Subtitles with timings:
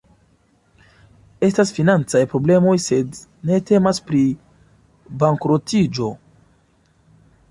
[1.47, 3.19] Estas financaj problemoj, sed
[3.51, 4.23] ne temas pri
[5.25, 6.11] bankrotiĝo.